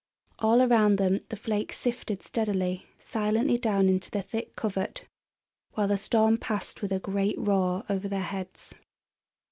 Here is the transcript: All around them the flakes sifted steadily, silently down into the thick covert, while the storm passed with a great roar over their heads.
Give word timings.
All 0.39 0.63
around 0.63 0.95
them 0.95 1.19
the 1.29 1.35
flakes 1.35 1.77
sifted 1.77 2.23
steadily, 2.23 2.87
silently 2.97 3.59
down 3.59 3.87
into 3.87 4.09
the 4.09 4.23
thick 4.23 4.55
covert, 4.55 5.05
while 5.73 5.87
the 5.89 5.97
storm 5.99 6.39
passed 6.39 6.81
with 6.81 6.91
a 6.91 6.97
great 6.97 7.37
roar 7.37 7.83
over 7.87 8.07
their 8.07 8.23
heads. 8.23 8.73